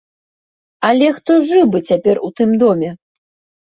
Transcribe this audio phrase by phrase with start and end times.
[0.89, 2.89] Але хто жыў бы цяпер у тым доме?